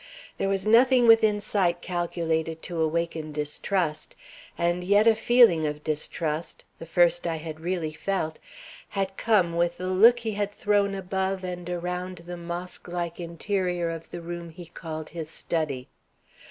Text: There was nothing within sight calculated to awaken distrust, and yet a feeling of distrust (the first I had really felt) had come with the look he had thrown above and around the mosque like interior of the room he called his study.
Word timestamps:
There 0.39 0.49
was 0.49 0.65
nothing 0.65 1.05
within 1.05 1.39
sight 1.39 1.79
calculated 1.83 2.63
to 2.63 2.81
awaken 2.81 3.31
distrust, 3.31 4.15
and 4.57 4.83
yet 4.83 5.05
a 5.05 5.13
feeling 5.13 5.67
of 5.67 5.83
distrust 5.83 6.65
(the 6.79 6.87
first 6.87 7.27
I 7.27 7.35
had 7.35 7.59
really 7.59 7.91
felt) 7.93 8.39
had 8.89 9.15
come 9.15 9.55
with 9.55 9.77
the 9.77 9.89
look 9.89 10.17
he 10.17 10.31
had 10.31 10.51
thrown 10.51 10.95
above 10.95 11.43
and 11.43 11.69
around 11.69 12.17
the 12.25 12.35
mosque 12.35 12.87
like 12.87 13.19
interior 13.19 13.91
of 13.91 14.09
the 14.09 14.21
room 14.21 14.49
he 14.49 14.65
called 14.65 15.11
his 15.11 15.29
study. 15.29 15.87